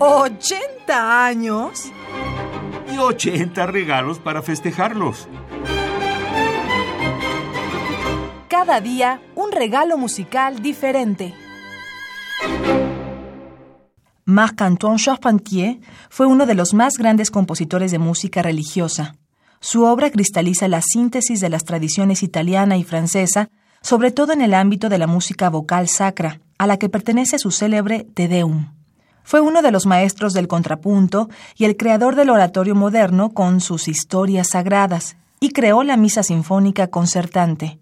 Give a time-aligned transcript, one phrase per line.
[0.00, 1.92] ¿80 años?
[2.90, 5.28] Y 80 regalos para festejarlos.
[8.48, 11.34] Cada día un regalo musical diferente.
[14.24, 19.16] Marc-Antoine Charpentier fue uno de los más grandes compositores de música religiosa.
[19.60, 23.50] Su obra cristaliza la síntesis de las tradiciones italiana y francesa,
[23.82, 27.50] sobre todo en el ámbito de la música vocal sacra, a la que pertenece su
[27.50, 28.79] célebre Te Deum.
[29.22, 33.88] Fue uno de los maestros del contrapunto y el creador del oratorio moderno con sus
[33.88, 37.78] historias sagradas, y creó la misa sinfónica concertante.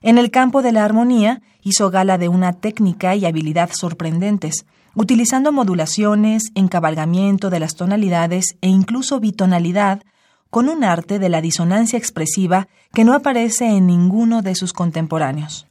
[0.00, 5.50] En el campo de la armonía hizo gala de una técnica y habilidad sorprendentes, utilizando
[5.50, 10.02] modulaciones, encabalgamiento de las tonalidades e incluso bitonalidad,
[10.50, 15.66] con un arte de la disonancia expresiva que no aparece en ninguno de sus contemporáneos.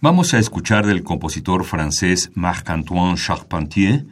[0.00, 4.06] Vamos a escuchar del compositor francés Marc-Antoine Charpentier,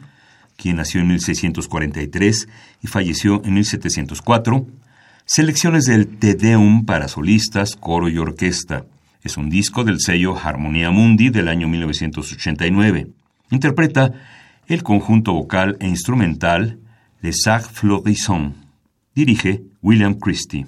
[0.59, 2.47] quien nació en 1643
[2.83, 4.67] y falleció en 1704,
[5.25, 8.85] selecciones del Te Deum para solistas, coro y orquesta.
[9.23, 13.07] Es un disco del sello Harmonia Mundi del año 1989.
[13.51, 14.13] Interpreta
[14.67, 16.79] el conjunto vocal e instrumental
[17.21, 18.55] Les Arts Florissants.
[19.15, 20.67] Dirige William Christie.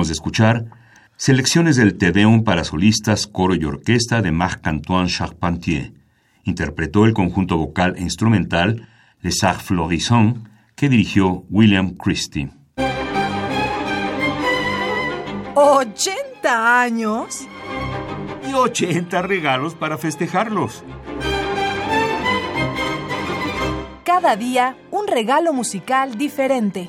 [0.00, 0.64] Acabamos de escuchar
[1.16, 5.92] selecciones del Te Deum para solistas, coro y orquesta de Marc-Antoine Charpentier.
[6.44, 8.88] Interpretó el conjunto vocal e instrumental
[9.20, 10.40] Les Arts Florissants
[10.74, 12.48] que dirigió William Christie.
[15.54, 17.46] ¿80 años?
[18.48, 20.82] Y 80 regalos para festejarlos.
[24.04, 26.88] Cada día un regalo musical diferente.